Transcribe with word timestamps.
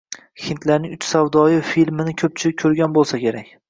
Hindlarning 0.45 0.95
“Uch 0.95 1.05
savdoyi” 1.11 1.61
filmini 1.75 2.19
koʻpchilik 2.25 2.61
koʻrgan 2.67 3.01
boʻlsa 3.01 3.27
kerak. 3.27 3.59